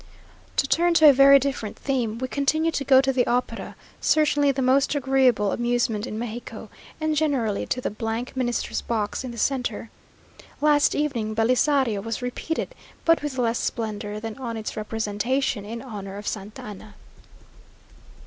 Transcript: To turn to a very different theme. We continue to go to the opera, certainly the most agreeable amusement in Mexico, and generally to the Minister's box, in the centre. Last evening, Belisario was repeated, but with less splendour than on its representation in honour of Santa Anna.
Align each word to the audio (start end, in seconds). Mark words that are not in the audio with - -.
To 0.55 0.67
turn 0.67 0.95
to 0.95 1.07
a 1.07 1.13
very 1.13 1.37
different 1.37 1.77
theme. 1.77 2.17
We 2.17 2.27
continue 2.27 2.71
to 2.71 2.83
go 2.83 3.01
to 3.01 3.13
the 3.13 3.27
opera, 3.27 3.75
certainly 3.99 4.51
the 4.51 4.63
most 4.63 4.95
agreeable 4.95 5.51
amusement 5.51 6.07
in 6.07 6.17
Mexico, 6.17 6.71
and 6.99 7.15
generally 7.15 7.67
to 7.67 7.79
the 7.81 8.25
Minister's 8.33 8.81
box, 8.81 9.23
in 9.23 9.29
the 9.29 9.37
centre. 9.37 9.91
Last 10.59 10.95
evening, 10.95 11.35
Belisario 11.35 12.01
was 12.01 12.19
repeated, 12.23 12.73
but 13.05 13.21
with 13.21 13.37
less 13.37 13.59
splendour 13.59 14.19
than 14.19 14.39
on 14.39 14.57
its 14.57 14.75
representation 14.75 15.65
in 15.65 15.83
honour 15.83 16.17
of 16.17 16.25
Santa 16.25 16.63
Anna. 16.63 16.95